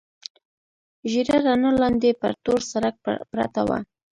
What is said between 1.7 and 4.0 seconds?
لاندې پر تور سړک پرته وه.